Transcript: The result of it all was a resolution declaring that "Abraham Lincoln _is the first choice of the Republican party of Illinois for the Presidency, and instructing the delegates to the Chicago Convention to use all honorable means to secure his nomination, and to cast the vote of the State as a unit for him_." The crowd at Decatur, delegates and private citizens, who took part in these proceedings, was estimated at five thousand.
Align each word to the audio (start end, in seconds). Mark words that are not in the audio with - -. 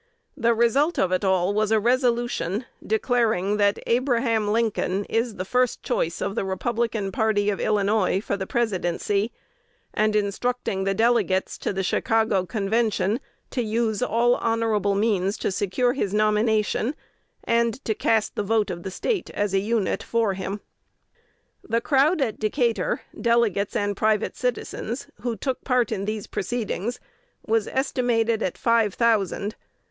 The 0.35 0.55
result 0.55 0.97
of 0.97 1.11
it 1.11 1.23
all 1.23 1.53
was 1.53 1.69
a 1.69 1.79
resolution 1.79 2.65
declaring 2.83 3.57
that 3.57 3.77
"Abraham 3.85 4.47
Lincoln 4.47 5.05
_is 5.05 5.37
the 5.37 5.45
first 5.45 5.83
choice 5.83 6.21
of 6.23 6.33
the 6.33 6.43
Republican 6.43 7.11
party 7.11 7.51
of 7.51 7.59
Illinois 7.59 8.19
for 8.19 8.35
the 8.35 8.47
Presidency, 8.47 9.31
and 9.93 10.15
instructing 10.15 10.85
the 10.85 10.95
delegates 10.95 11.55
to 11.59 11.71
the 11.71 11.83
Chicago 11.83 12.47
Convention 12.47 13.19
to 13.51 13.61
use 13.61 14.01
all 14.01 14.37
honorable 14.37 14.95
means 14.95 15.37
to 15.37 15.51
secure 15.51 15.93
his 15.93 16.15
nomination, 16.15 16.95
and 17.43 17.75
to 17.85 17.93
cast 17.93 18.33
the 18.33 18.41
vote 18.41 18.71
of 18.71 18.81
the 18.81 18.89
State 18.89 19.29
as 19.29 19.53
a 19.53 19.59
unit 19.59 20.01
for 20.01 20.33
him_." 20.33 20.61
The 21.63 21.79
crowd 21.79 22.21
at 22.21 22.39
Decatur, 22.39 23.01
delegates 23.21 23.75
and 23.75 23.95
private 23.95 24.35
citizens, 24.35 25.05
who 25.21 25.35
took 25.37 25.63
part 25.63 25.91
in 25.91 26.05
these 26.05 26.25
proceedings, 26.25 26.99
was 27.45 27.67
estimated 27.67 28.41
at 28.41 28.57
five 28.57 28.95
thousand. 28.95 29.53